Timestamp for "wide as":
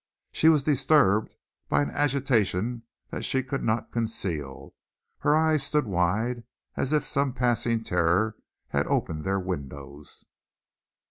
5.85-6.91